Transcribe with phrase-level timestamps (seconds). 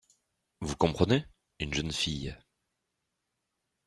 [0.61, 1.27] Vous comprenez,
[1.59, 2.35] une jeune fille.